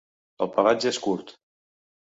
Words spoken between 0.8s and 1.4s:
és curt.